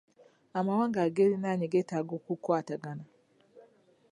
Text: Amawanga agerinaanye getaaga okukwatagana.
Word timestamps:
Amawanga 0.59 0.99
agerinaanye 1.07 1.65
getaaga 1.73 2.11
okukwatagana. 2.19 3.05